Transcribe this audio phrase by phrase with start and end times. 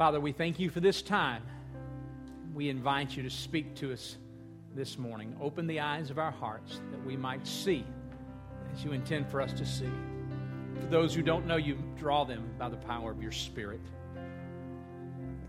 [0.00, 1.42] Father, we thank you for this time.
[2.54, 4.16] We invite you to speak to us
[4.74, 5.36] this morning.
[5.42, 7.84] Open the eyes of our hearts that we might see
[8.72, 9.90] as you intend for us to see.
[10.80, 13.82] For those who don't know you, draw them by the power of your Spirit.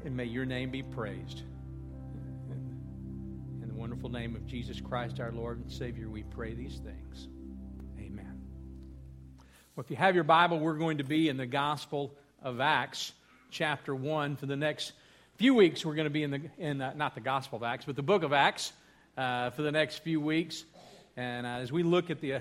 [0.03, 1.43] And may your name be praised.
[3.61, 7.29] In the wonderful name of Jesus Christ, our Lord and Savior, we pray these things.
[8.01, 8.41] Amen.
[9.77, 12.13] Well, if you have your Bible, we're going to be in the Gospel
[12.43, 13.13] of Acts
[13.51, 14.93] chapter 1 for the next
[15.35, 15.85] few weeks.
[15.85, 18.01] We're going to be in the, in, uh, not the Gospel of Acts, but the
[18.01, 18.71] book of Acts
[19.17, 20.63] uh, for the next few weeks.
[21.17, 22.35] And uh, as we look at the,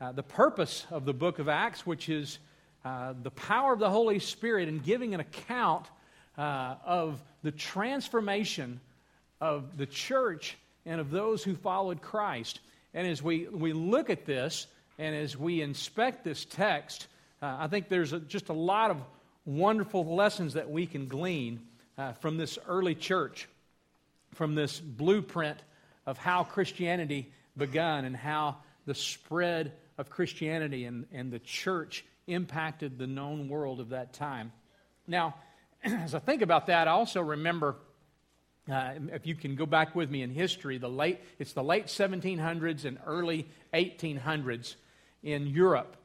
[0.00, 2.40] uh, the purpose of the book of Acts, which is
[2.84, 5.86] uh, the power of the Holy Spirit in giving an account
[6.36, 8.80] uh, of the transformation
[9.40, 12.58] of the church and of those who followed Christ.
[12.94, 14.66] And as we, we look at this
[14.98, 17.06] and as we inspect this text,
[17.40, 18.96] I think there's a, just a lot of
[19.48, 21.60] wonderful lessons that we can glean
[21.96, 23.48] uh, from this early church,
[24.34, 25.58] from this blueprint
[26.06, 32.98] of how Christianity begun and how the spread of Christianity and, and the church impacted
[32.98, 34.52] the known world of that time.
[35.06, 35.34] Now,
[35.82, 37.76] as I think about that, I also remember,
[38.70, 41.86] uh, if you can go back with me in history, the late, it's the late
[41.86, 44.74] 1700s and early 1800s
[45.22, 45.96] in Europe.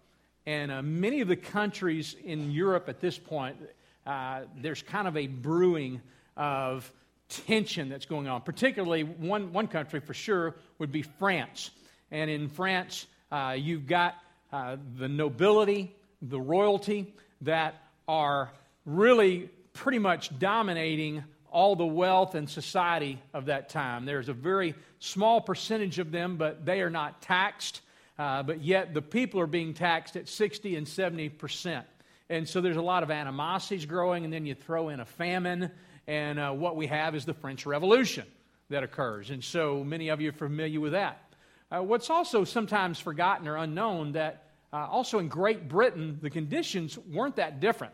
[0.46, 3.58] And uh, many of the countries in Europe at this point,
[4.06, 6.02] uh, there's kind of a brewing
[6.36, 6.92] of
[7.30, 8.42] tension that's going on.
[8.42, 11.72] Particularly, one, one country for sure would be France.
[12.12, 14.16] And in France, uh, you've got
[14.52, 17.76] uh, the nobility, the royalty that
[18.08, 18.52] are
[18.86, 24.06] really pretty much dominating all the wealth and society of that time.
[24.06, 27.82] There's a very small percentage of them, but they are not taxed.
[28.18, 31.86] Uh, but yet the people are being taxed at 60 and 70 percent.
[32.30, 35.72] And so there's a lot of animosities growing, and then you throw in a famine,
[36.08, 38.26] and uh, what we have is the French Revolution
[38.70, 39.30] that occurs.
[39.30, 41.34] And so many of you are familiar with that.
[41.72, 46.98] Uh, what's also sometimes forgotten or unknown that uh, also in Great Britain, the conditions
[46.98, 47.94] weren't that different.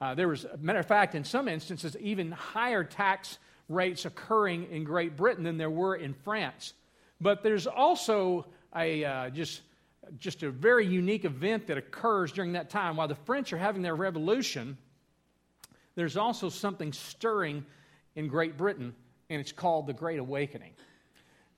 [0.00, 3.38] Uh, there was, a matter of fact, in some instances, even higher tax
[3.68, 6.74] rates occurring in Great Britain than there were in France.
[7.20, 9.62] But there's also a uh, just
[10.18, 12.96] just a very unique event that occurs during that time.
[12.96, 14.78] While the French are having their revolution,
[15.94, 17.64] there's also something stirring
[18.14, 18.94] in Great Britain,
[19.28, 20.72] and it's called the Great Awakening.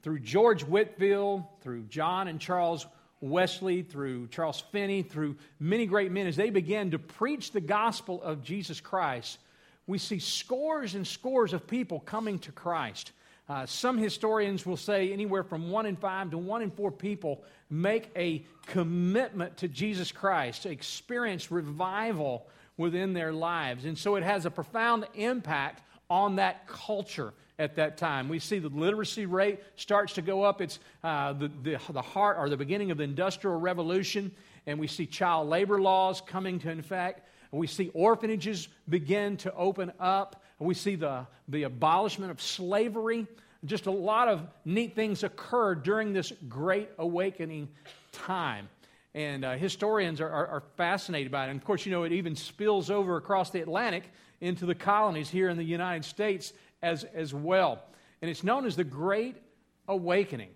[0.02, 2.86] Through George Whitefield, through John and Charles
[3.20, 8.22] Wesley, through Charles Finney, through many great men, as they began to preach the gospel
[8.22, 9.38] of Jesus Christ,
[9.86, 13.12] we see scores and scores of people coming to Christ.
[13.50, 17.42] Uh, some historians will say anywhere from one in five to one in four people
[17.68, 22.46] make a commitment to Jesus Christ, experience revival
[22.76, 23.86] within their lives.
[23.86, 28.28] And so it has a profound impact on that culture at that time.
[28.28, 30.60] We see the literacy rate starts to go up.
[30.60, 34.30] It's uh, the, the, the heart or the beginning of the Industrial Revolution,
[34.68, 37.28] and we see child labor laws coming to effect.
[37.50, 40.39] We see orphanages begin to open up.
[40.60, 43.26] We see the, the abolishment of slavery.
[43.64, 47.68] Just a lot of neat things occur during this great awakening
[48.12, 48.68] time.
[49.14, 51.50] And uh, historians are, are, are, fascinated by it.
[51.50, 54.04] And of course, you know, it even spills over across the Atlantic
[54.40, 57.82] into the colonies here in the United States as, as well.
[58.22, 59.36] And it's known as the Great
[59.88, 60.50] Awakening.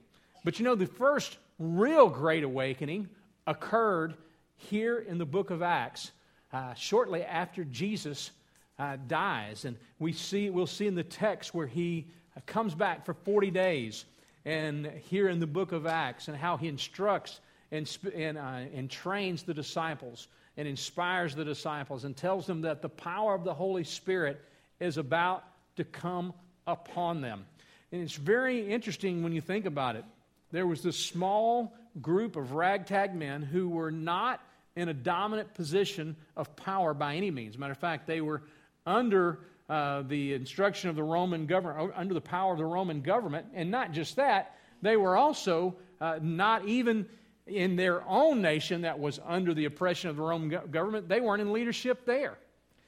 [0.45, 3.09] But you know, the first real Great Awakening
[3.47, 4.15] occurred
[4.57, 6.13] here in the book of Acts
[6.53, 8.31] uh, shortly after Jesus
[8.79, 9.65] uh, dies.
[9.65, 13.51] And we see, we'll see in the text where he uh, comes back for 40
[13.51, 14.05] days.
[14.45, 17.41] And here in the book of Acts, and how he instructs
[17.71, 22.83] and, and, uh, and trains the disciples and inspires the disciples and tells them that
[22.83, 24.41] the power of the Holy Spirit
[24.81, 25.45] is about
[25.77, 26.33] to come
[26.67, 27.47] upon them.
[27.91, 30.05] And it's very interesting when you think about it.
[30.53, 34.41] There was this small group of ragtag men who were not
[34.77, 37.59] in a dominant position of power by any means.
[37.59, 38.43] Matter of fact, they were
[38.87, 43.01] under uh, the instruction of the Roman government, uh, under the power of the Roman
[43.01, 43.47] government.
[43.55, 47.07] And not just that, they were also uh, not even
[47.47, 51.21] in their own nation that was under the oppression of the Roman go- government, they
[51.21, 52.39] weren't in leadership there.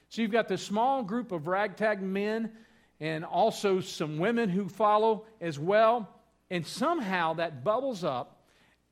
[0.09, 2.51] So you've got this small group of ragtag men
[2.99, 6.09] and also some women who follow as well.
[6.49, 8.41] And somehow that bubbles up,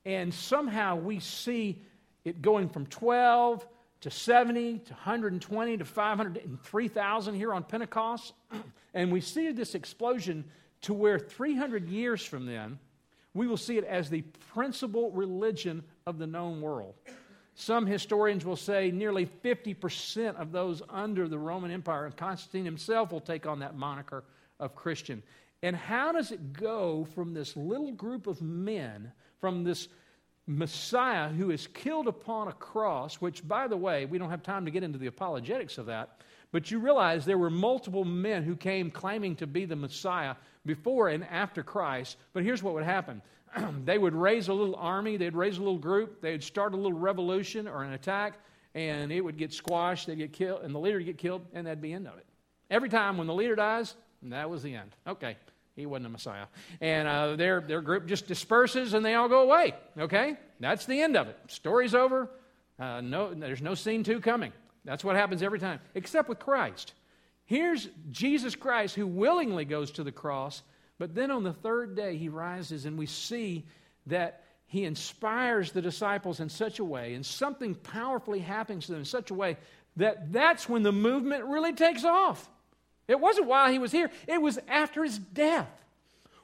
[0.04, 1.82] and somehow we see
[2.24, 3.66] it going from 12
[4.00, 8.34] to 70 to 120 to 500 and 3,000 here on Pentecost.
[8.94, 10.44] and we see this explosion
[10.82, 12.78] to where 300 years from then,
[13.34, 14.22] we will see it as the
[14.54, 16.94] principal religion of the known world.
[17.54, 23.12] some historians will say nearly 50% of those under the Roman Empire, and Constantine himself
[23.12, 24.24] will take on that moniker
[24.60, 25.22] of Christian.
[25.62, 29.10] And how does it go from this little group of men,
[29.40, 29.88] from this
[30.46, 34.64] Messiah who is killed upon a cross, which, by the way, we don't have time
[34.64, 36.20] to get into the apologetics of that,
[36.52, 41.08] but you realize there were multiple men who came claiming to be the Messiah before
[41.08, 42.16] and after Christ.
[42.32, 43.22] But here's what would happen
[43.84, 46.98] they would raise a little army, they'd raise a little group, they'd start a little
[46.98, 48.38] revolution or an attack,
[48.74, 51.66] and it would get squashed, they'd get killed, and the leader would get killed, and
[51.66, 52.26] that'd be the end of it.
[52.70, 54.94] Every time when the leader dies, that was the end.
[55.06, 55.36] Okay,
[55.76, 56.46] he wasn't a Messiah.
[56.80, 59.74] And uh, their, their group just disperses and they all go away.
[59.98, 60.36] Okay?
[60.58, 61.38] That's the end of it.
[61.48, 62.28] Story's over.
[62.78, 64.52] Uh, no, there's no scene two coming.
[64.84, 66.92] That's what happens every time, except with Christ.
[67.44, 70.62] Here's Jesus Christ who willingly goes to the cross
[70.98, 73.64] but then on the third day, he rises, and we see
[74.06, 79.00] that he inspires the disciples in such a way, and something powerfully happens to them
[79.00, 79.56] in such a way
[79.96, 82.48] that that's when the movement really takes off.
[83.08, 85.70] It wasn't while he was here, it was after his death.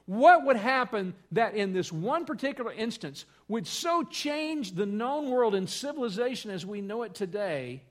[0.05, 5.55] What would happen that in this one particular instance would so change the known world
[5.55, 7.81] and civilization as we know it today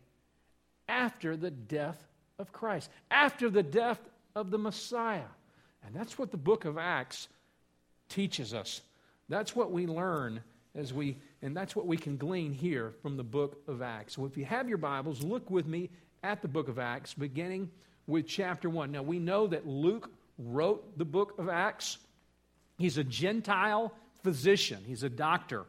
[0.89, 2.05] after the death
[2.39, 3.99] of Christ, after the death
[4.35, 5.23] of the Messiah?
[5.87, 7.29] And that's what the book of Acts
[8.11, 8.83] teaches us.
[9.31, 10.43] That's what we learn
[10.75, 14.17] as we, and that's what we can glean here from the book of Acts.
[14.17, 15.89] So if you have your Bibles, look with me
[16.23, 17.71] at the book of Acts, beginning
[18.13, 18.93] with chapter 1.
[18.93, 21.97] Now we know that Luke wrote the book of Acts.
[22.77, 23.91] He's a Gentile
[24.23, 25.65] physician, he's a doctor.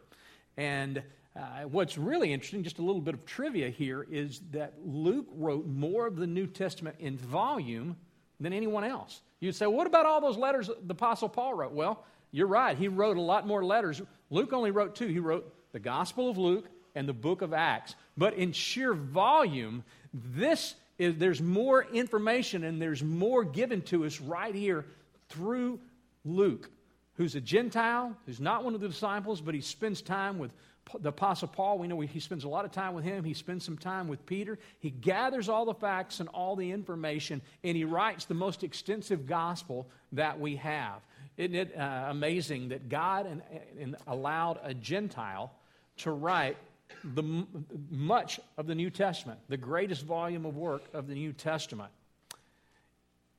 [0.58, 1.02] And
[1.36, 5.66] uh, what's really interesting, just a little bit of trivia here, is that Luke wrote
[5.66, 7.96] more of the New Testament in volume
[8.42, 9.22] than anyone else.
[9.40, 11.72] You'd say, what about all those letters the Apostle Paul wrote?
[11.72, 12.78] Well, you're right.
[12.78, 14.02] He wrote a lot more letters.
[14.30, 15.08] Luke only wrote two.
[15.08, 17.96] He wrote the Gospel of Luke and the book of Acts.
[18.18, 24.20] But in sheer volume, this is, there's more information and there's more given to us
[24.20, 24.86] right here
[25.30, 25.80] through
[26.26, 26.70] Luke,
[27.16, 30.52] who's a Gentile, who's not one of the disciples, but he spends time with
[31.00, 33.24] the Apostle Paul, we know he spends a lot of time with him.
[33.24, 34.60] He spends some time with Peter.
[34.80, 39.26] He gathers all the facts and all the information, and he writes the most extensive
[39.26, 41.02] gospel that we have.
[41.38, 43.42] Isn't it uh, amazing that God and,
[43.80, 45.52] and allowed a Gentile
[45.98, 46.58] to write
[47.04, 47.46] the,
[47.90, 51.92] much of the New Testament, the greatest volume of work of the New Testament?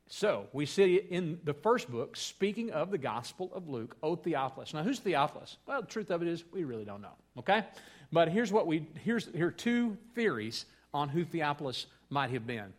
[0.06, 4.74] So, we see in the first book, speaking of the Gospel of Luke, O Theophilus.
[4.74, 5.56] Now, who's Theophilus?
[5.66, 7.64] Well, the truth of it is, we really don't know, okay?
[8.12, 12.72] But here's what we, here's, here are two theories on who Theophilus might have been.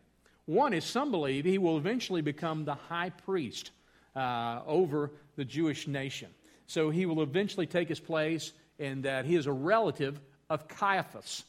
[0.46, 3.72] One is some believe he will eventually become the high priest
[4.14, 6.28] uh, over the Jewish nation.
[6.68, 10.20] So he will eventually take his place, and that he is a relative
[10.50, 11.44] of Caiaphas.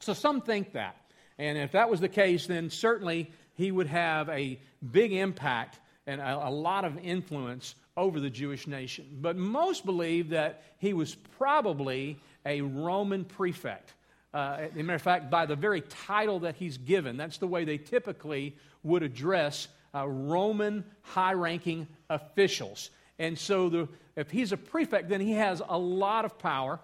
[0.00, 0.96] So some think that.
[1.38, 4.58] And if that was the case, then certainly he would have a
[4.92, 9.18] big impact and a, a lot of influence over the Jewish nation.
[9.20, 13.92] But most believe that he was probably a Roman prefect.
[14.32, 17.46] Uh, as a matter of fact, by the very title that he's given, that's the
[17.46, 22.90] way they typically would address uh, Roman high ranking officials.
[23.18, 26.78] And so, the, if he's a prefect, then he has a lot of power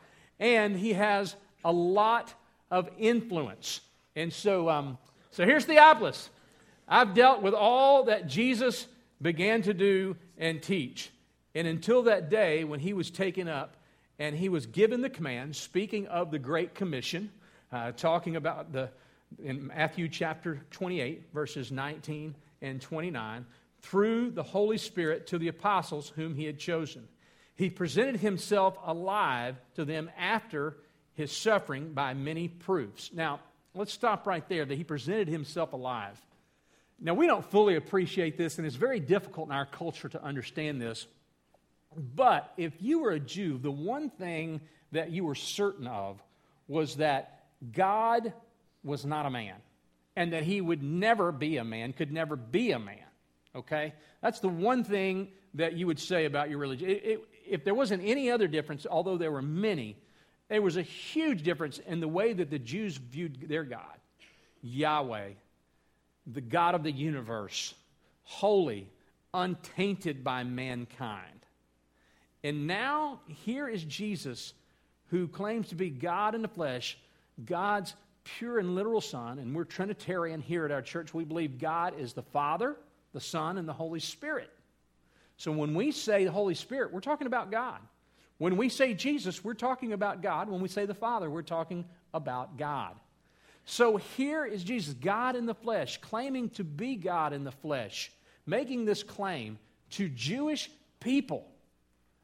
[0.44, 2.34] and he has a lot
[2.70, 3.80] of influence.
[4.14, 4.98] And so, um,
[5.30, 6.28] so here's Theophilus.
[6.86, 8.86] I've dealt with all that Jesus
[9.22, 11.10] began to do and teach.
[11.54, 13.78] And until that day when he was taken up
[14.18, 17.30] and he was given the command, speaking of the Great Commission,
[17.72, 18.90] uh, talking about the,
[19.42, 23.46] in Matthew chapter 28, verses 19 and 29,
[23.80, 27.08] through the Holy Spirit to the apostles whom he had chosen.
[27.56, 30.76] He presented himself alive to them after
[31.14, 33.10] his suffering by many proofs.
[33.12, 33.40] Now,
[33.74, 36.20] let's stop right there that he presented himself alive.
[37.00, 40.80] Now, we don't fully appreciate this, and it's very difficult in our culture to understand
[40.80, 41.06] this.
[41.96, 44.60] But if you were a Jew, the one thing
[44.92, 46.20] that you were certain of
[46.66, 48.32] was that God
[48.82, 49.56] was not a man,
[50.16, 52.98] and that he would never be a man, could never be a man.
[53.54, 53.92] Okay?
[54.20, 56.90] That's the one thing that you would say about your religion.
[56.90, 59.96] It, it, if there wasn't any other difference, although there were many,
[60.48, 63.80] there was a huge difference in the way that the Jews viewed their God.
[64.62, 65.30] Yahweh
[66.26, 67.74] the God of the universe,
[68.22, 68.88] holy,
[69.32, 71.46] untainted by mankind.
[72.42, 74.54] And now here is Jesus
[75.10, 76.98] who claims to be God in the flesh,
[77.44, 79.38] God's pure and literal Son.
[79.38, 81.12] And we're Trinitarian here at our church.
[81.12, 82.76] We believe God is the Father,
[83.12, 84.50] the Son, and the Holy Spirit.
[85.36, 87.80] So when we say the Holy Spirit, we're talking about God.
[88.38, 90.48] When we say Jesus, we're talking about God.
[90.48, 92.94] When we say the Father, we're talking about God.
[93.64, 98.12] So here is Jesus, God in the flesh, claiming to be God in the flesh,
[98.46, 99.58] making this claim
[99.90, 101.46] to Jewish people.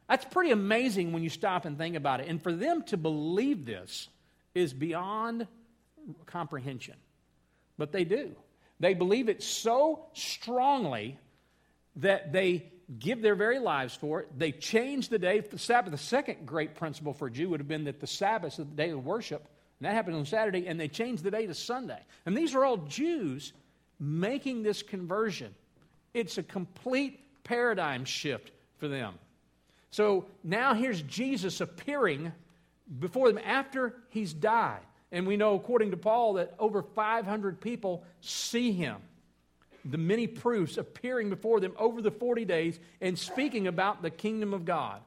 [0.08, 2.28] That's pretty amazing when you stop and think about it.
[2.28, 4.08] And for them to believe this
[4.54, 5.46] is beyond
[6.26, 6.96] comprehension.
[7.78, 8.34] But they do.
[8.80, 11.18] They believe it so strongly
[11.96, 14.38] that they give their very lives for it.
[14.38, 15.92] They change the day of the Sabbath.
[15.92, 18.64] The second great principle for a Jew would have been that the Sabbath is the
[18.64, 19.46] day of worship.
[19.78, 22.00] And that happened on Saturday, and they changed the day to Sunday.
[22.26, 23.52] And these are all Jews
[23.98, 25.54] making this conversion.
[26.12, 29.14] It's a complete paradigm shift for them.
[29.90, 32.32] So now here's Jesus appearing
[32.98, 34.80] before them after he's died.
[35.12, 38.96] And we know, according to Paul, that over 500 people see him.
[39.84, 44.52] The many proofs appearing before them over the 40 days and speaking about the kingdom
[44.52, 45.00] of God.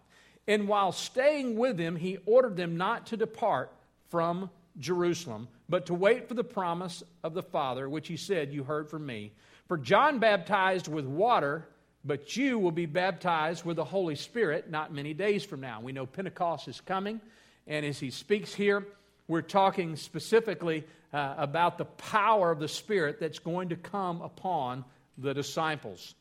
[0.47, 3.71] And while staying with them, he ordered them not to depart
[4.09, 4.49] from
[4.79, 8.89] Jerusalem, but to wait for the promise of the Father, which he said, You heard
[8.89, 9.31] from me.
[9.67, 11.65] For John baptized with water,
[12.03, 15.79] but you will be baptized with the Holy Spirit not many days from now.
[15.79, 17.21] We know Pentecost is coming,
[17.67, 18.85] and as he speaks here,
[19.27, 24.83] we're talking specifically uh, about the power of the Spirit that's going to come upon
[25.17, 26.15] the disciples.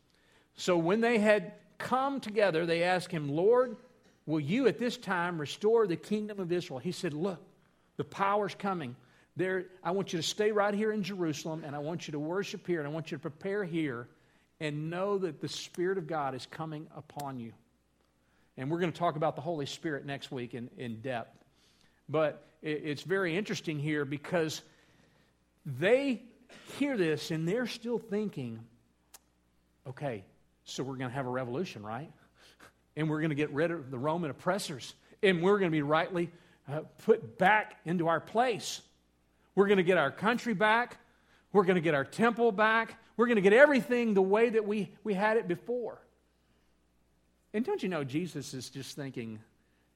[0.57, 3.77] So when they had come together, they asked him, Lord,
[4.27, 6.79] will you at this time restore the kingdom of Israel?
[6.79, 7.41] He said, Look,
[7.97, 8.95] the power's coming.
[9.35, 12.19] There, I want you to stay right here in Jerusalem, and I want you to
[12.19, 14.09] worship here, and I want you to prepare here,
[14.61, 17.53] and know that the Spirit of God is coming upon you.
[18.59, 21.43] And we're going to talk about the Holy Spirit next week in, in depth.
[22.11, 24.61] But it's very interesting here because
[25.65, 26.23] they
[26.79, 28.61] hear this and they're still thinking,
[29.87, 30.25] okay,
[30.65, 32.11] so we're going to have a revolution, right?
[32.97, 35.83] And we're going to get rid of the Roman oppressors, and we're going to be
[35.83, 36.31] rightly
[36.71, 38.81] uh, put back into our place.
[39.55, 40.99] We're going to get our country back.
[41.53, 42.99] We're going to get our temple back.
[43.17, 45.99] We're going to get everything the way that we, we had it before.
[47.53, 49.39] And don't you know, Jesus is just thinking,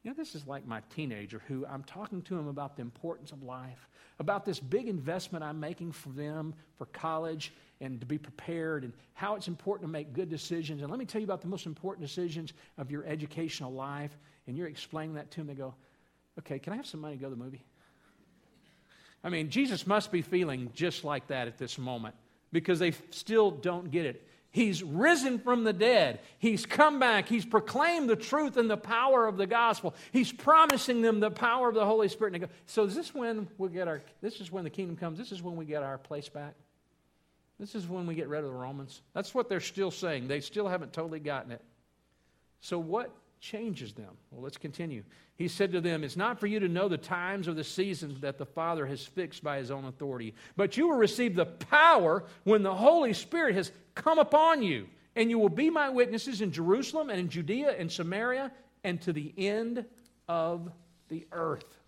[0.06, 3.32] you know, this is like my teenager who I'm talking to him about the importance
[3.32, 3.88] of life,
[4.20, 8.92] about this big investment I'm making for them for college and to be prepared, and
[9.14, 10.80] how it's important to make good decisions.
[10.80, 14.16] And let me tell you about the most important decisions of your educational life.
[14.46, 15.48] And you're explaining that to them.
[15.48, 15.74] They go,
[16.38, 17.64] okay, can I have some money to go to the movie?
[19.24, 22.14] I mean, Jesus must be feeling just like that at this moment
[22.52, 24.24] because they still don't get it.
[24.56, 26.20] He's risen from the dead.
[26.38, 27.28] He's come back.
[27.28, 29.94] He's proclaimed the truth and the power of the gospel.
[30.12, 32.48] He's promising them the power of the Holy Spirit.
[32.64, 35.18] So is this when we get our this is when the kingdom comes?
[35.18, 36.54] This is when we get our place back?
[37.60, 39.02] This is when we get rid of the Romans?
[39.12, 40.26] That's what they're still saying.
[40.26, 41.60] They still haven't totally gotten it.
[42.62, 44.16] So what changes them.
[44.30, 45.02] Well, let's continue.
[45.36, 48.20] He said to them, It's not for you to know the times or the seasons
[48.20, 52.24] that the Father has fixed by his own authority, but you will receive the power
[52.44, 56.52] when the Holy Spirit has come upon you, and you will be my witnesses in
[56.52, 58.50] Jerusalem and in Judea and Samaria
[58.84, 59.84] and to the end
[60.28, 60.70] of
[61.08, 61.78] the earth.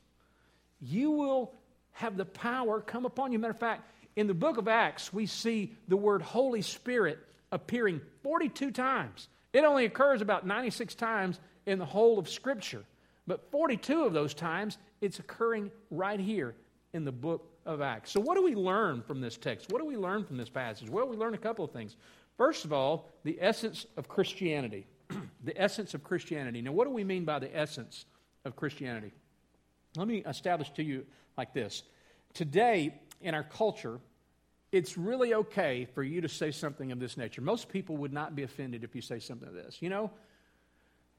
[0.81, 1.55] You will
[1.93, 3.38] have the power come upon you.
[3.38, 7.19] Matter of fact, in the book of Acts, we see the word Holy Spirit
[7.52, 9.28] appearing 42 times.
[9.52, 12.85] It only occurs about 96 times in the whole of Scripture,
[13.26, 16.55] but 42 of those times it's occurring right here
[16.93, 18.11] in the book of Acts.
[18.11, 19.71] So, what do we learn from this text?
[19.71, 20.88] What do we learn from this passage?
[20.88, 21.97] Well, we learn a couple of things.
[22.37, 24.87] First of all, the essence of Christianity.
[25.45, 26.62] the essence of Christianity.
[26.62, 28.07] Now, what do we mean by the essence
[28.45, 29.12] of Christianity?
[29.97, 31.05] Let me establish to you
[31.37, 31.83] like this.
[32.35, 34.00] Today, in our culture,
[34.71, 37.41] it's really okay for you to say something of this nature.
[37.41, 39.81] Most people would not be offended if you say something of this.
[39.81, 40.11] You know,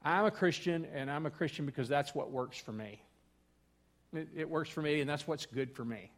[0.04, 3.02] I'm a Christian, and I'm a Christian because that's what works for me.
[4.14, 6.10] It, it, works for me, and that's what's good for me.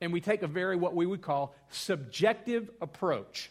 [0.00, 3.50] And we take a very, what we would call, subjective approach.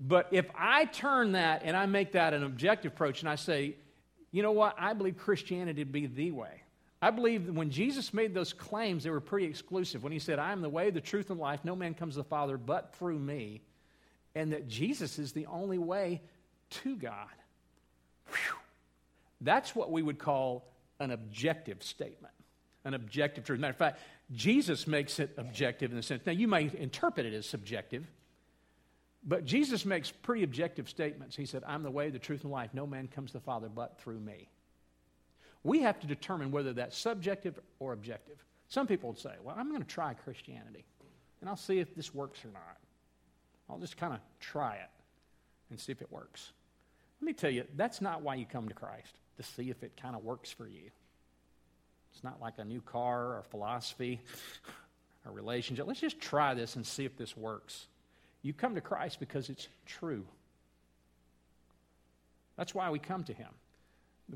[0.00, 3.76] But if I turn that and I make that an objective approach and I say,
[4.32, 6.61] you know what, I believe Christianity to be the way.
[7.04, 10.04] I believe that when Jesus made those claims, they were pretty exclusive.
[10.04, 12.20] When he said, I am the way, the truth, and life, no man comes to
[12.20, 13.60] the Father but through me,
[14.36, 16.22] and that Jesus is the only way
[16.70, 17.28] to God.
[18.28, 18.56] Whew.
[19.40, 20.64] That's what we would call
[21.00, 22.34] an objective statement,
[22.84, 23.58] an objective truth.
[23.58, 26.22] Matter of fact, Jesus makes it objective in the sense.
[26.24, 28.06] Now, you may interpret it as subjective,
[29.24, 31.34] but Jesus makes pretty objective statements.
[31.34, 32.70] He said, I'm the way, the truth, and life.
[32.72, 34.48] No man comes to the Father but through me.
[35.64, 38.42] We have to determine whether that's subjective or objective.
[38.68, 40.84] Some people would say, well, I'm going to try Christianity,
[41.40, 42.78] and I'll see if this works or not.
[43.68, 44.90] I'll just kind of try it
[45.70, 46.52] and see if it works.
[47.20, 49.14] Let me tell you, that's not why you come to Christ.
[49.36, 50.90] to see if it kind of works for you.
[52.12, 54.20] It's not like a new car or philosophy
[55.26, 55.86] or relationship.
[55.86, 57.86] Let's just try this and see if this works.
[58.42, 60.24] You come to Christ because it's true.
[62.56, 63.48] That's why we come to Him.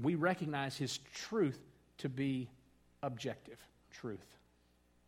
[0.00, 1.59] We recognize His truth
[1.99, 2.49] to be
[3.02, 3.59] objective
[3.93, 4.26] truth,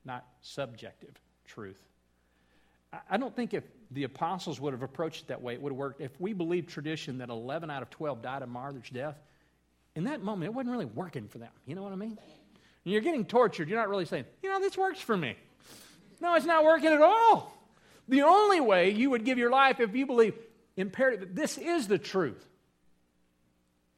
[0.04, 1.14] not subjective
[1.46, 1.80] truth.
[3.10, 5.78] I don't think if the apostles would have approached it that way, it would have
[5.78, 6.00] worked.
[6.00, 9.16] If we believe tradition that 11 out of 12 died a martyr's death,
[9.94, 11.50] in that moment, it wasn't really working for them.
[11.66, 12.18] You know what I mean?
[12.84, 15.36] You're getting tortured, you're not really saying, you know, this works for me.
[16.20, 17.54] No, it's not working at all.
[18.08, 20.34] The only way you would give your life if you believe
[20.76, 22.42] imperative this is the truth.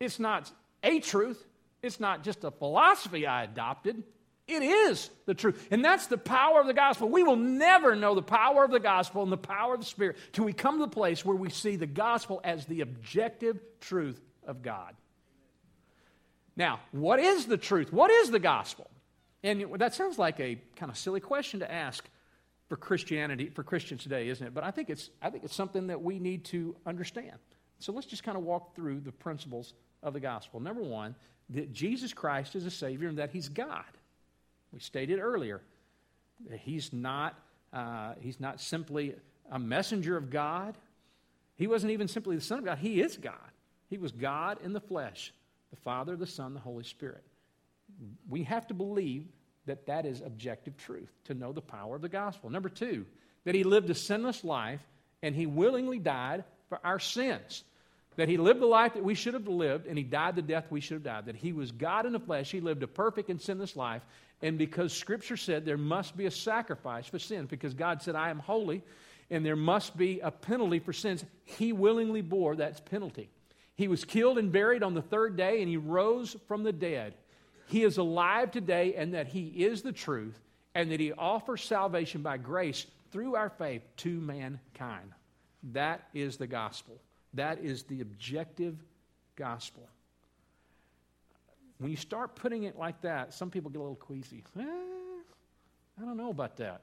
[0.01, 0.51] It's not
[0.83, 1.45] a truth,
[1.83, 4.03] it's not just a philosophy I adopted.
[4.47, 5.69] It is the truth.
[5.71, 7.09] And that's the power of the gospel.
[7.09, 10.17] We will never know the power of the gospel and the power of the Spirit
[10.33, 14.21] till we come to the place where we see the gospel as the objective truth
[14.45, 14.97] of God.
[16.57, 17.93] Now, what is the truth?
[17.93, 18.91] What is the gospel?
[19.43, 22.05] And that sounds like a kind of silly question to ask
[22.69, 24.53] for Christianity, for Christians today, isn't it?
[24.53, 27.37] But I think it's, I think it's something that we need to understand.
[27.79, 30.61] So let's just kind of walk through the principles of the gospel.
[30.61, 31.15] Number one,
[31.51, 33.85] that Jesus Christ is a Savior and that He's God.
[34.73, 35.61] We stated earlier
[36.49, 37.39] that he's not,
[37.73, 39.15] uh, he's not simply
[39.51, 40.77] a messenger of God.
[41.57, 42.79] He wasn't even simply the Son of God.
[42.79, 43.35] He is God.
[43.89, 45.33] He was God in the flesh,
[45.71, 47.25] the Father, the Son, the Holy Spirit.
[48.29, 49.27] We have to believe
[49.67, 52.49] that that is objective truth to know the power of the gospel.
[52.49, 53.05] Number two,
[53.45, 54.81] that he lived a sinless life
[55.23, 57.65] and he willingly died for our sins.
[58.17, 60.67] That he lived the life that we should have lived and he died the death
[60.71, 61.27] we should have died.
[61.27, 62.51] That he was God in the flesh.
[62.51, 64.03] He lived a perfect and sinless life
[64.43, 68.31] and because Scripture said there must be a sacrifice for sins, because God said, I
[68.31, 68.83] am holy,
[69.31, 73.29] and there must be a penalty for sins, He willingly bore that penalty.
[73.77, 77.15] He was killed and buried on the third day, and He rose from the dead.
[77.67, 80.41] He is alive today, and that He is the truth,
[80.75, 85.13] and that He offers salvation by grace through our faith to mankind.
[85.73, 86.99] That is the gospel.
[87.35, 88.77] That is the objective
[89.37, 89.89] gospel.
[91.79, 94.45] When you start putting it like that, some people get a little queasy.
[94.59, 96.83] Eh, I don't know about that.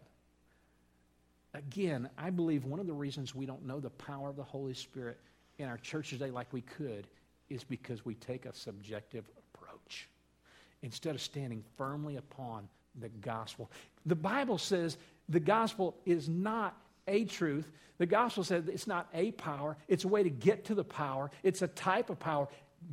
[1.53, 4.73] Again, I believe one of the reasons we don't know the power of the Holy
[4.73, 5.19] Spirit
[5.59, 7.07] in our church today like we could
[7.49, 10.09] is because we take a subjective approach
[10.81, 12.67] instead of standing firmly upon
[12.99, 13.71] the gospel.
[14.05, 14.97] The Bible says
[15.29, 17.69] the gospel is not a truth.
[17.97, 21.31] The gospel says it's not a power, it's a way to get to the power,
[21.41, 22.47] it's a type of power,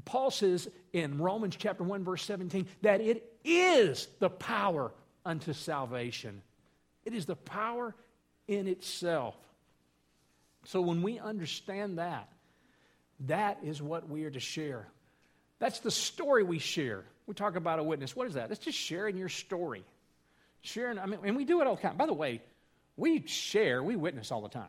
[0.05, 4.93] Paul says in Romans chapter 1 verse 17 that it is the power
[5.25, 6.43] unto salvation.
[7.05, 7.95] It is the power
[8.49, 9.37] in itself.
[10.65, 12.29] So when we understand that,
[13.21, 14.89] that is what we are to share.
[15.59, 17.05] That's the story we share.
[17.27, 18.17] We talk about a witness.
[18.17, 18.51] What is that?
[18.51, 19.85] It's just sharing your story.
[20.63, 21.97] Sharing, I mean, and we do it all the time.
[21.97, 22.43] By the way,
[22.97, 24.69] we share, we witness all the time.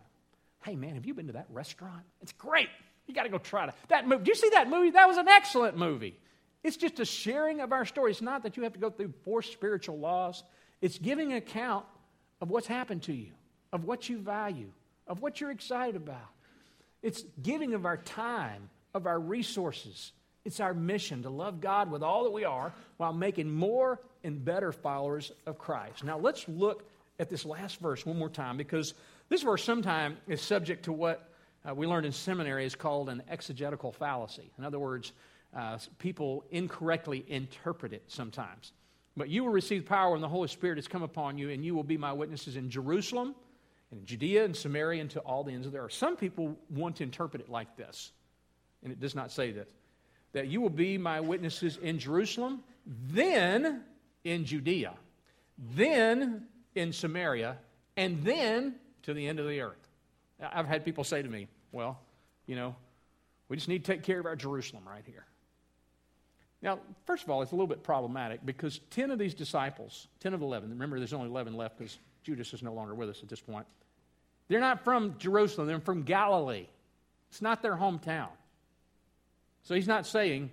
[0.64, 2.04] Hey man, have you been to that restaurant?
[2.22, 2.70] It's great.
[3.08, 3.74] You got to go try to.
[3.90, 4.92] That movie, did you see that movie?
[4.92, 6.18] That was an excellent movie.
[6.64, 8.10] It's just a sharing of our story.
[8.10, 10.44] It's not that you have to go through four spiritual laws.
[10.82, 11.86] It's giving an account
[12.42, 13.32] of what's happened to you,
[13.72, 14.72] of what you value,
[15.06, 16.18] of what you're excited about.
[17.04, 20.12] It's giving of our time, of our resources.
[20.44, 24.44] It's our mission to love God with all that we are while making more and
[24.44, 26.04] better followers of Christ.
[26.04, 28.94] Now, let's look at this last verse one more time because
[29.30, 31.30] this verse sometime is subject to what
[31.68, 34.52] uh, we learned in seminary is called an exegetical fallacy.
[34.58, 35.14] In other words,
[35.56, 38.72] uh, people incorrectly interpret it sometimes.
[39.18, 41.74] But you will receive power when the Holy Spirit has come upon you, and you
[41.74, 43.34] will be my witnesses in Jerusalem,
[43.90, 45.94] and in Judea, and Samaria, and to all the ends of the earth.
[45.94, 48.12] Some people want to interpret it like this,
[48.84, 49.70] and it does not say this
[50.34, 53.84] that you will be my witnesses in Jerusalem, then
[54.26, 54.94] in Judea,
[55.58, 56.46] then
[56.76, 57.58] in Samaria,
[57.98, 59.88] and then to the end of the earth.
[60.42, 62.00] I've had people say to me, well,
[62.46, 62.76] you know,
[63.48, 65.26] we just need to take care of our Jerusalem right here.
[66.62, 70.34] Now, first of all, it's a little bit problematic because 10 of these disciples, 10
[70.34, 73.30] of 11, remember there's only 11 left because Judas is no longer with us at
[73.30, 73.68] this point.
[74.48, 76.68] They're not from Jerusalem, they're from Galilee.
[77.30, 78.30] It's not their hometown.
[79.64, 80.52] So he's not saying,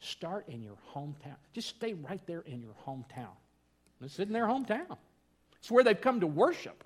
[0.00, 1.36] start in your hometown.
[1.52, 3.34] Just stay right there in your hometown.
[4.00, 4.96] It's in their hometown.
[5.62, 6.84] It's where they've come to worship.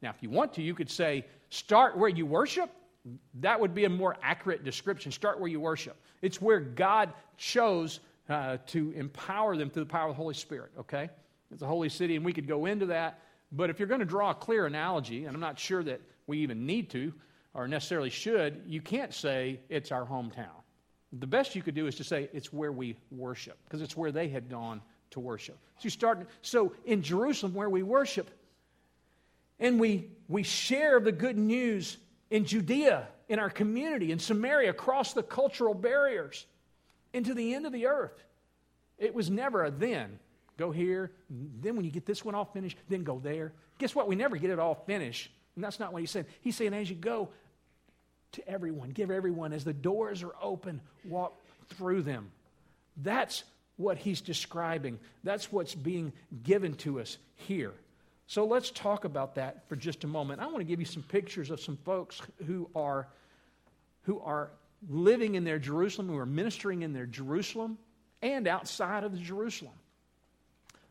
[0.00, 2.70] Now, if you want to, you could say, start where you worship
[3.40, 5.10] that would be a more accurate description.
[5.10, 5.96] Start where you worship.
[6.20, 10.70] It's where God chose uh, to empower them through the power of the Holy Spirit,
[10.78, 11.10] okay?
[11.50, 13.20] It's a holy city, and we could go into that.
[13.50, 16.38] But if you're going to draw a clear analogy, and I'm not sure that we
[16.38, 17.12] even need to
[17.54, 20.46] or necessarily should, you can't say it's our hometown.
[21.18, 24.12] The best you could do is to say it's where we worship, because it's where
[24.12, 24.80] they had gone
[25.12, 25.58] to worship.
[25.78, 28.30] So you start so in Jerusalem where we worship,
[29.58, 31.96] and we we share the good news
[32.30, 36.46] in Judea, in our community, in Samaria, across the cultural barriers,
[37.12, 38.24] into the end of the earth.
[38.98, 40.18] It was never a then.
[40.56, 43.52] Go here, then when you get this one all finished, then go there.
[43.78, 44.06] Guess what?
[44.06, 45.30] We never get it all finished.
[45.54, 46.26] And that's not what he's saying.
[46.40, 47.30] He's saying, as you go
[48.32, 51.34] to everyone, give everyone, as the doors are open, walk
[51.70, 52.30] through them.
[52.96, 53.44] That's
[53.76, 54.98] what he's describing.
[55.24, 57.72] That's what's being given to us here.
[58.26, 60.40] So let's talk about that for just a moment.
[60.40, 63.08] I want to give you some pictures of some folks who are,
[64.02, 64.50] who are
[64.88, 67.78] living in their Jerusalem, who are ministering in their Jerusalem
[68.22, 69.74] and outside of the Jerusalem.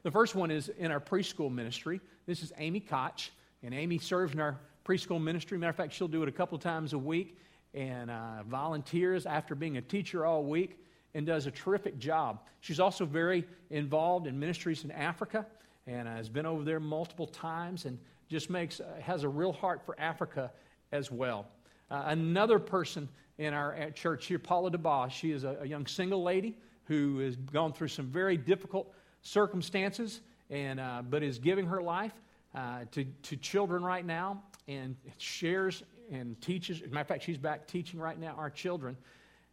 [0.04, 2.02] The first one is in our preschool ministry.
[2.26, 3.30] This is Amy Koch,
[3.64, 5.58] and Amy serves in our preschool ministry.
[5.58, 7.38] Matter of fact, she'll do it a couple times a week
[7.74, 10.78] and uh, volunteers after being a teacher all week
[11.14, 12.40] and does a terrific job.
[12.62, 15.46] She's also very involved in ministries in Africa
[15.88, 17.98] and uh, has been over there multiple times and
[18.30, 20.52] just makes uh, has a real heart for Africa
[20.92, 21.48] as well.
[21.90, 26.24] Uh, another person in our church here, Paula DeBoss, she is a, a young single
[26.24, 31.82] lady who has gone through some very difficult circumstances, and, uh, but is giving her
[31.82, 32.14] life
[32.56, 36.82] uh, to, to children right now and shares and teaches.
[36.82, 38.98] As a matter of fact, she's back teaching right now our children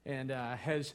[0.05, 0.95] and uh, has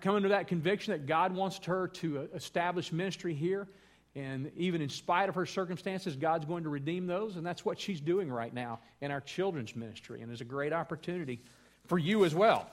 [0.00, 3.68] come into that conviction that God wants her to uh, establish ministry here.
[4.16, 7.36] And even in spite of her circumstances, God's going to redeem those.
[7.36, 10.20] And that's what she's doing right now in our children's ministry.
[10.20, 11.40] And is a great opportunity
[11.86, 12.68] for you as well.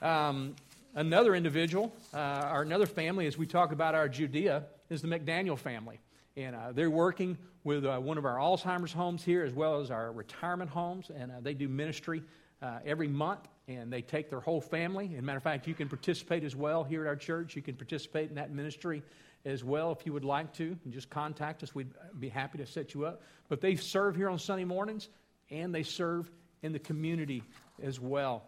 [0.00, 0.56] Um,
[0.94, 5.58] another individual, uh, or another family, as we talk about our Judea, is the McDaniel
[5.58, 6.00] family.
[6.36, 9.90] And uh, they're working with uh, one of our Alzheimer's homes here, as well as
[9.90, 11.10] our retirement homes.
[11.14, 12.22] And uh, they do ministry
[12.62, 13.40] uh, every month,
[13.76, 15.14] and they take their whole family.
[15.14, 17.54] And matter of fact, you can participate as well here at our church.
[17.54, 19.02] You can participate in that ministry
[19.44, 20.76] as well if you would like to.
[20.84, 21.74] And just contact us.
[21.74, 23.22] We'd be happy to set you up.
[23.48, 25.08] But they serve here on Sunday mornings,
[25.50, 26.30] and they serve
[26.62, 27.42] in the community
[27.82, 28.42] as well.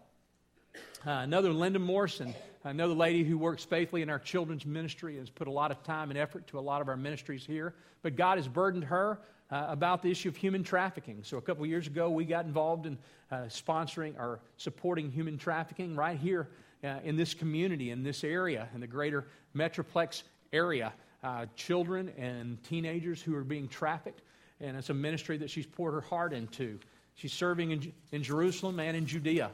[1.06, 5.48] Uh, another, Linda Morrison, another lady who works faithfully in our children's ministry, has put
[5.48, 7.74] a lot of time and effort to a lot of our ministries here.
[8.02, 9.20] But God has burdened her
[9.52, 11.22] uh, about the issue of human trafficking.
[11.22, 12.96] So a couple years ago, we got involved in
[13.30, 16.48] uh, sponsoring or supporting human trafficking right here
[16.82, 20.92] uh, in this community, in this area, in the greater Metroplex area.
[21.22, 24.22] Uh, children and teenagers who are being trafficked.
[24.60, 26.80] And it's a ministry that she's poured her heart into.
[27.14, 29.52] She's serving in, in Jerusalem and in Judea.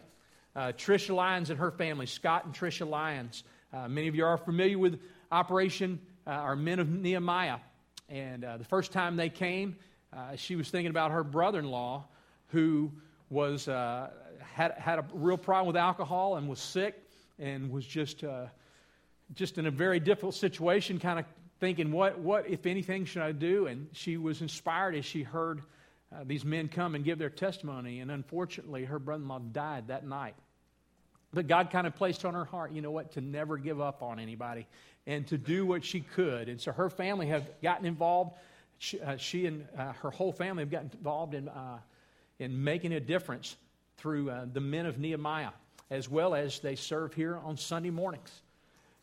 [0.57, 3.45] Uh, Tricia Lyons and her family, Scott and Tricia Lyons.
[3.71, 4.99] Uh, many of you are familiar with
[5.31, 7.59] Operation uh, our Men of Nehemiah.
[8.09, 9.77] And uh, the first time they came,
[10.13, 12.05] uh, she was thinking about her brother in law
[12.49, 12.91] who
[13.29, 14.11] was, uh,
[14.55, 16.95] had, had a real problem with alcohol and was sick
[17.39, 18.25] and was just,
[19.35, 21.27] just in a very difficult situation, kind of
[21.61, 23.67] thinking, what, what, if anything, should I do?
[23.67, 25.61] And she was inspired as she heard
[26.25, 28.01] these men come and give their testimony.
[28.01, 30.35] And unfortunately, her brother in law died that night.
[31.33, 34.03] But God kind of placed on her heart, you know what, to never give up
[34.03, 34.67] on anybody
[35.07, 36.49] and to do what she could.
[36.49, 38.33] And so her family have gotten involved.
[38.79, 41.79] She, uh, she and uh, her whole family have gotten involved in, uh,
[42.39, 43.57] in making a difference
[43.99, 45.51] through uh, the men of Nehemiah,
[45.91, 48.43] as well as they serve here on Sunday mornings.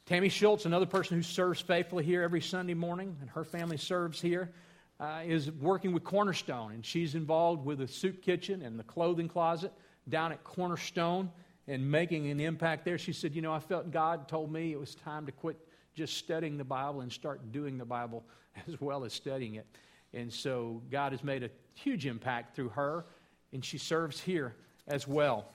[0.06, 4.22] Tammy Schultz, another person who serves faithfully here every Sunday morning, and her family serves
[4.22, 4.52] here,
[5.00, 6.72] uh, is working with Cornerstone.
[6.72, 9.74] And she's involved with the soup kitchen and the clothing closet
[10.08, 11.32] down at Cornerstone
[11.68, 12.98] and making an impact there.
[12.98, 15.58] She said, You know, I felt God told me it was time to quit
[15.96, 18.24] just studying the Bible and start doing the Bible
[18.68, 19.66] as well as studying it.
[20.14, 23.06] And so God has made a huge impact through her,
[23.52, 24.56] and she serves here
[24.88, 25.46] as well.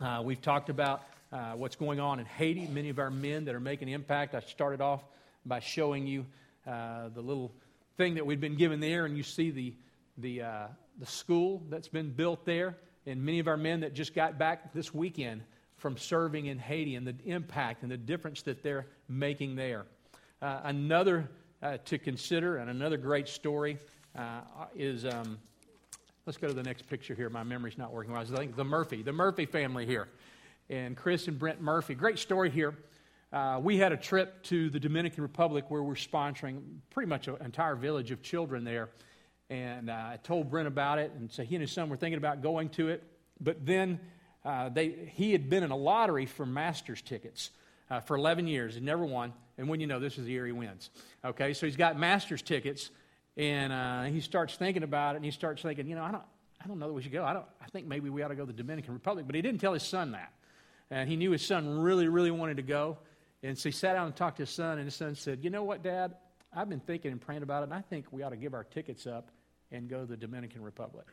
[0.00, 1.02] Uh, we've talked about
[1.32, 4.34] uh, what's going on in Haiti, many of our men that are making impact.
[4.34, 5.02] I started off
[5.44, 6.26] by showing you
[6.66, 7.52] uh, the little
[7.96, 9.74] thing that we've been given there, and you see the,
[10.18, 10.66] the, uh,
[10.98, 12.76] the school that's been built there
[13.06, 15.42] and many of our men that just got back this weekend
[15.76, 19.84] from serving in Haiti and the impact and the difference that they're making there.
[20.42, 21.28] Uh, another
[21.62, 23.78] uh, to consider and another great story
[24.16, 24.40] uh,
[24.74, 25.38] is um,
[26.26, 27.30] let's go to the next picture here.
[27.30, 28.20] My memory's not working well.
[28.20, 30.08] I think the Murphy, the Murphy family here.
[30.68, 31.94] And Chris and Brent Murphy.
[31.94, 32.74] Great story here.
[33.32, 37.36] Uh, we had a trip to the Dominican Republic where we're sponsoring pretty much an
[37.44, 38.88] entire village of children there.
[39.48, 42.18] And uh, I told Brent about it, and so he and his son were thinking
[42.18, 43.04] about going to it.
[43.40, 44.00] But then
[44.44, 47.50] uh, they, he had been in a lottery for Masters tickets
[47.90, 49.32] uh, for 11 years and never won.
[49.58, 50.90] And when you know, this is the year he wins.
[51.24, 52.90] Okay, so he's got Masters tickets,
[53.36, 56.24] and uh, he starts thinking about it, and he starts thinking, you know, I don't,
[56.62, 57.24] I don't know that we should go.
[57.24, 59.26] I, don't, I think maybe we ought to go to the Dominican Republic.
[59.26, 60.32] But he didn't tell his son that.
[60.90, 62.98] And he knew his son really, really wanted to go.
[63.42, 65.50] And so he sat down and talked to his son, and his son said, You
[65.50, 66.14] know what, Dad?
[66.54, 68.64] I've been thinking and praying about it, and I think we ought to give our
[68.64, 69.30] tickets up
[69.72, 71.06] and go to the Dominican Republic.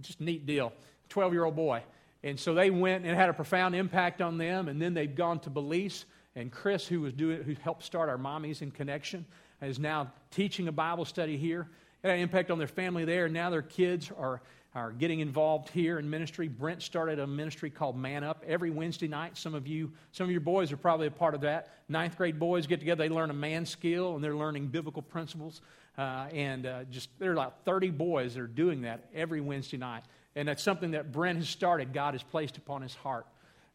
[0.00, 0.72] Just neat deal.
[1.08, 1.82] 12 year old boy.
[2.22, 4.68] And so they went and it had a profound impact on them.
[4.68, 6.06] And then they've gone to Belize.
[6.34, 9.24] And Chris, who was doing, who helped start our Mommies in Connection,
[9.62, 11.68] is now teaching a Bible study here.
[12.02, 13.26] It had an impact on their family there.
[13.26, 14.40] And now their kids are,
[14.74, 16.48] are getting involved here in ministry.
[16.48, 19.38] Brent started a ministry called Man Up every Wednesday night.
[19.38, 21.70] Some of you, some of your boys are probably a part of that.
[21.88, 25.60] Ninth grade boys get together, they learn a man skill, and they're learning biblical principles.
[25.96, 29.76] Uh, and uh, just there are like 30 boys that are doing that every Wednesday
[29.76, 30.02] night.
[30.34, 33.26] And that's something that Brent has started, God has placed upon his heart,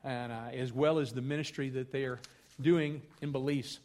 [0.04, 2.20] and, uh, as well as the ministry that they are
[2.60, 3.80] doing in Belize.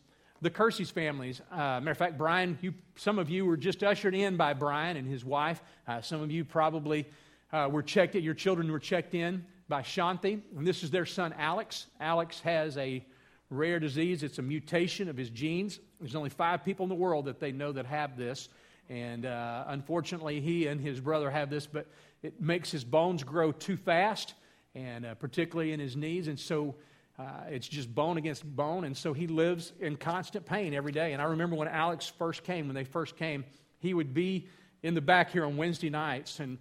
[0.45, 4.15] The Kersey's families, uh, matter of fact, Brian, you, some of you were just ushered
[4.15, 5.63] in by Brian and his wife.
[5.89, 7.07] Uh, some of you probably
[7.51, 10.43] uh, were checked, your children were checked in by Shanti.
[10.55, 11.87] And this is their son, Alex.
[11.99, 13.03] Alex has a
[13.49, 15.81] rare disease, it's a mutation of his genes.
[15.99, 18.51] There's only five people in the world that they know that have this.
[18.91, 21.87] And uh, unfortunately, he and his brother have this, but
[22.23, 24.35] it makes his bones grow too fast,
[24.75, 26.29] and uh, particularly in his knees.
[26.29, 26.75] And so
[27.19, 28.85] uh, it's just bone against bone.
[28.85, 31.13] And so he lives in constant pain every day.
[31.13, 33.45] And I remember when Alex first came, when they first came,
[33.79, 34.49] he would be
[34.83, 36.41] in the back here on Wednesday nights.
[36.41, 36.59] And,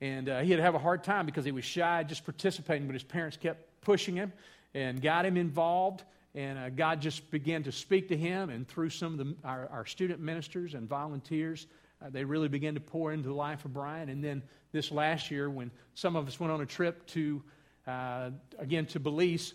[0.00, 3.04] and uh, he'd have a hard time because he was shy just participating, but his
[3.04, 4.32] parents kept pushing him
[4.74, 6.02] and got him involved.
[6.34, 9.68] And uh, God just began to speak to him, and through some of the, our,
[9.70, 11.66] our student ministers and volunteers,
[12.02, 14.08] uh, they really began to pour into the life of Brian.
[14.08, 17.42] And then this last year, when some of us went on a trip to,
[17.86, 19.52] uh, again, to Belize,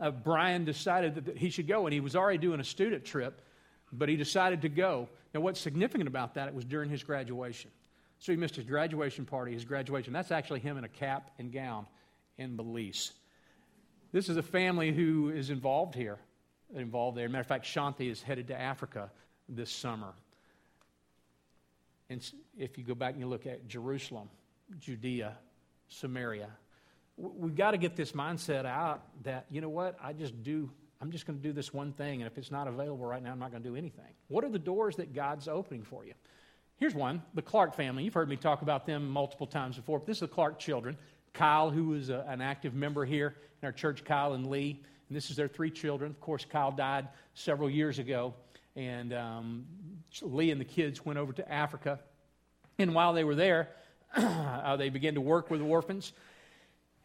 [0.00, 1.86] uh, Brian decided that, he should go.
[1.86, 3.40] And he was already doing a student trip,
[3.92, 5.08] but he decided to go.
[5.34, 7.70] Now, what's significant about that, it was during his graduation.
[8.18, 10.12] So he missed his graduation party, his graduation.
[10.12, 11.86] That's actually him in a cap and gown
[12.36, 13.12] in Belize.
[14.12, 16.18] This is a family who is involved here,
[16.74, 17.28] involved there.
[17.28, 19.10] Matter of fact, Shanti is headed to Africa
[19.48, 20.14] this summer.
[22.10, 24.30] And if you go back and you look at Jerusalem,
[24.78, 25.36] Judea,
[25.88, 26.48] Samaria,
[27.18, 31.10] we've got to get this mindset out that, you know what, I just do, I'm
[31.10, 33.38] just going to do this one thing, and if it's not available right now, I'm
[33.38, 34.14] not going to do anything.
[34.28, 36.14] What are the doors that God's opening for you?
[36.76, 38.04] Here's one the Clark family.
[38.04, 40.96] You've heard me talk about them multiple times before, this is the Clark children.
[41.34, 44.82] Kyle, who is a, an active member here in our church, Kyle and Lee.
[45.08, 46.10] And this is their three children.
[46.10, 48.34] Of course, Kyle died several years ago,
[48.76, 49.66] and um,
[50.22, 52.00] Lee and the kids went over to Africa.
[52.78, 53.70] And while they were there,
[54.16, 56.12] uh, they began to work with orphans.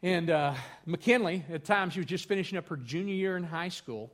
[0.03, 0.53] And uh,
[0.85, 4.11] McKinley, at times, she was just finishing up her junior year in high school.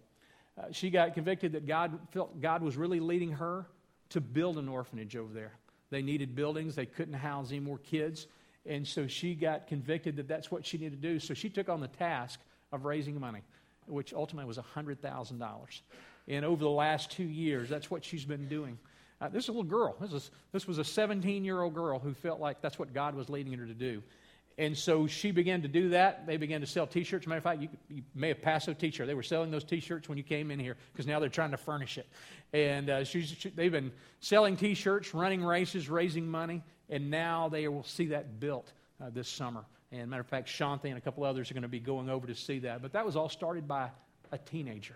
[0.56, 3.66] Uh, she got convicted that God felt God was really leading her
[4.10, 5.54] to build an orphanage over there.
[5.90, 8.28] They needed buildings, they couldn't house any more kids.
[8.68, 11.20] And so she got convicted that that's what she needed to do.
[11.20, 12.40] So she took on the task
[12.72, 13.42] of raising money,
[13.88, 15.82] which ultimately was $100,000.
[16.28, 18.78] And over the last two years, that's what she's been doing.
[19.20, 19.96] Uh, this is a little girl.
[20.00, 23.16] This, is, this was a 17 year old girl who felt like that's what God
[23.16, 24.04] was leading her to do.
[24.60, 26.28] And so she began to do that.
[26.28, 27.26] They began to sell t shirts.
[27.26, 29.08] Matter of fact, you, you may have passed a t shirt.
[29.08, 31.52] They were selling those t shirts when you came in here because now they're trying
[31.52, 32.08] to furnish it.
[32.54, 37.68] And uh, she, they've been selling t shirts, running races, raising money and now they
[37.68, 39.64] will see that built uh, this summer.
[39.92, 42.28] And matter of fact, Shanti and a couple others are going to be going over
[42.28, 42.82] to see that.
[42.82, 43.90] But that was all started by
[44.32, 44.96] a teenager.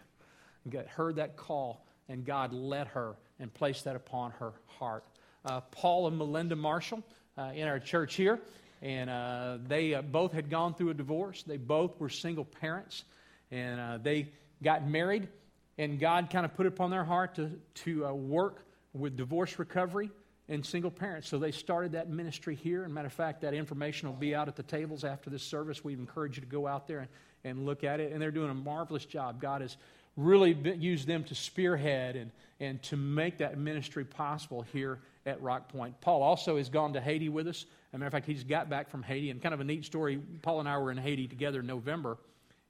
[0.69, 5.04] Got, heard that call, and God led her and placed that upon her heart.
[5.45, 7.04] Uh, Paul and Melinda Marshall
[7.38, 8.39] uh, in our church here,
[8.83, 11.41] and uh, they uh, both had gone through a divorce.
[11.43, 13.05] They both were single parents,
[13.49, 15.29] and uh, they got married,
[15.77, 20.11] and God kind of put it upon their heart to, to work with divorce recovery
[20.49, 21.29] and single parents.
[21.29, 22.83] So they started that ministry here.
[22.83, 25.83] And matter of fact, that information will be out at the tables after this service.
[25.83, 27.07] We encourage you to go out there and,
[27.45, 28.11] and look at it.
[28.11, 29.41] And they're doing a marvelous job.
[29.41, 29.77] God has
[30.17, 35.41] really been, used them to spearhead and, and to make that ministry possible here at
[35.41, 35.99] Rock Point.
[36.01, 37.65] Paul also has gone to Haiti with us.
[37.65, 39.29] As a matter of fact, he's got back from Haiti.
[39.29, 42.17] And kind of a neat story Paul and I were in Haiti together in November,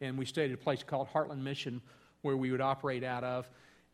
[0.02, 1.82] and we stayed at a place called Heartland Mission
[2.22, 3.50] where we would operate out of.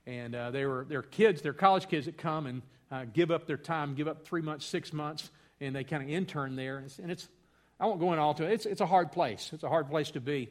[0.05, 3.45] And uh, they were, they're kids, they're college kids that come and uh, give up
[3.45, 5.29] their time, give up three months, six months,
[5.61, 6.77] and they kind of intern there.
[6.77, 7.27] And it's, and it's,
[7.79, 8.53] I won't go into all to it.
[8.53, 9.51] It's, it's a hard place.
[9.53, 10.49] It's a hard place to be.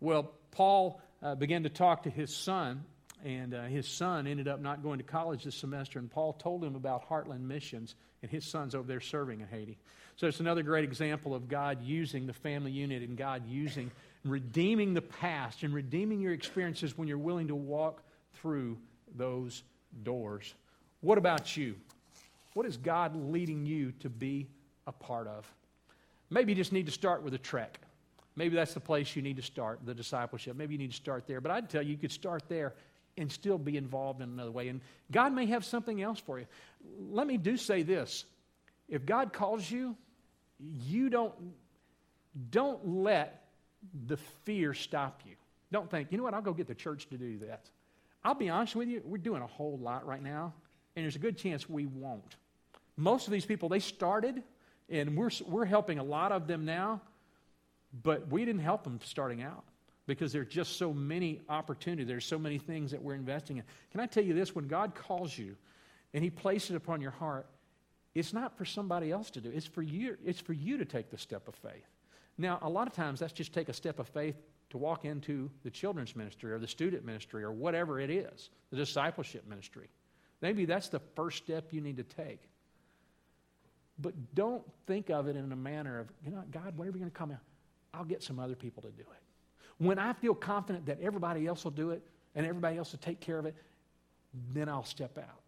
[0.00, 2.84] Well, Paul uh, began to talk to his son,
[3.24, 5.98] and uh, his son ended up not going to college this semester.
[5.98, 9.78] And Paul told him about Heartland Missions, and his son's over there serving in Haiti.
[10.16, 13.90] So it's another great example of God using the family unit and God using,
[14.24, 18.02] redeeming the past and redeeming your experiences when you're willing to walk
[18.34, 18.76] through
[19.16, 19.62] those
[20.02, 20.54] doors.
[21.00, 21.76] What about you?
[22.54, 24.48] What is God leading you to be
[24.86, 25.50] a part of?
[26.28, 27.80] Maybe you just need to start with a trek.
[28.36, 30.56] Maybe that's the place you need to start, the discipleship.
[30.56, 31.40] Maybe you need to start there.
[31.40, 32.74] But I'd tell you, you could start there
[33.20, 34.68] and still be involved in another way.
[34.68, 34.80] And
[35.12, 36.46] God may have something else for you.
[37.10, 38.24] Let me do say this.
[38.88, 39.96] If God calls you,
[40.58, 41.34] you don't
[42.50, 43.44] don't let
[44.06, 45.34] the fear stop you.
[45.72, 47.68] Don't think, you know what, I'll go get the church to do that.
[48.22, 50.52] I'll be honest with you, we're doing a whole lot right now,
[50.94, 52.36] and there's a good chance we won't.
[52.96, 54.42] Most of these people, they started,
[54.88, 57.00] and we're, we're helping a lot of them now,
[58.02, 59.64] but we didn't help them starting out
[60.10, 62.08] because there are just so many opportunities.
[62.08, 63.62] There's so many things that we're investing in.
[63.92, 64.54] Can I tell you this?
[64.54, 65.54] When God calls you
[66.12, 67.46] and He places it upon your heart,
[68.12, 69.52] it's not for somebody else to do.
[69.54, 70.16] It's for you.
[70.24, 71.86] It's for you to take the step of faith.
[72.36, 74.34] Now, a lot of times that's just take a step of faith
[74.70, 78.76] to walk into the children's ministry or the student ministry or whatever it is, the
[78.76, 79.88] discipleship ministry.
[80.40, 82.40] Maybe that's the first step you need to take.
[84.00, 87.12] But don't think of it in a manner of, you know, God, whatever you're going
[87.12, 87.42] to come out,
[87.94, 89.29] I'll get some other people to do it.
[89.80, 92.02] When I feel confident that everybody else will do it
[92.34, 93.54] and everybody else will take care of it,
[94.52, 95.40] then I'll step out.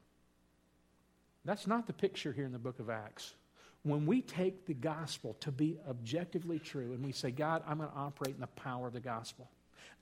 [1.45, 3.35] That's not the picture here in the book of Acts.
[3.83, 7.91] When we take the gospel to be objectively true and we say, God, I'm going
[7.91, 9.51] to operate in the power of the gospel.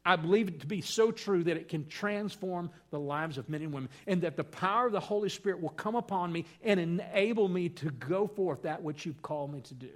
[0.05, 3.63] I believe it to be so true that it can transform the lives of men
[3.63, 6.79] and women, and that the power of the Holy Spirit will come upon me and
[6.79, 9.91] enable me to go forth that which you've called me to do.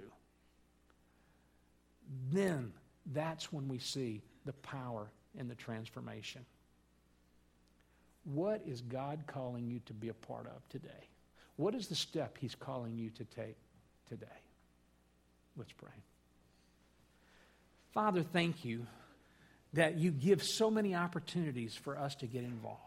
[2.31, 2.73] Then
[3.13, 6.45] that's when we see the power and the transformation.
[8.23, 10.89] What is God calling you to be a part of today?
[11.57, 13.55] What is the step He's calling you to take
[14.09, 14.25] today?
[15.57, 15.91] Let's pray.
[17.93, 18.85] Father, thank you
[19.73, 22.79] that you give so many opportunities for us to get involved.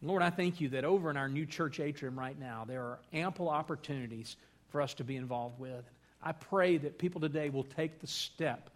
[0.00, 2.98] Lord, I thank you that over in our new church atrium right now, there are
[3.12, 4.36] ample opportunities
[4.70, 5.84] for us to be involved with.
[6.22, 8.70] I pray that people today will take the step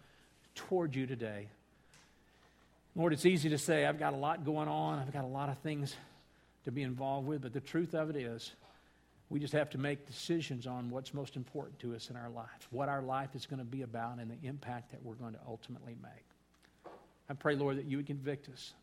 [0.55, 1.47] toward you today.
[2.95, 5.49] Lord, it's easy to say, I've got a lot going on, I've got a lot
[5.49, 5.95] of things
[6.65, 8.53] to be involved with, but the truth of it is,
[9.29, 12.67] we just have to make decisions on what's most important to us in our life,
[12.69, 15.39] what our life is going to be about, and the impact that we're going to
[15.47, 16.91] ultimately make.
[17.29, 18.73] I pray, Lord, that you would convict us,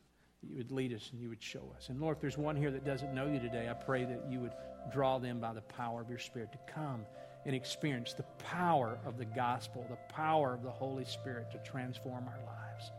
[0.42, 1.88] that you would lead us, and you would show us.
[1.88, 4.40] And Lord, if there's one here that doesn't know you today, I pray that you
[4.40, 4.52] would
[4.92, 7.04] draw them by the power of your Spirit to come
[7.46, 12.26] and experience the power of the gospel, the power of the Holy Spirit to transform
[12.29, 12.90] our lives.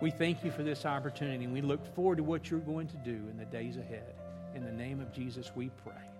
[0.00, 2.96] We thank you for this opportunity, and we look forward to what you're going to
[2.98, 4.14] do in the days ahead.
[4.54, 6.11] In the name of Jesus, we pray.